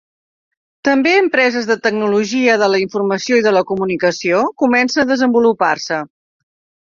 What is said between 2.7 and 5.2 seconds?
la informació i de la comunicació comencen a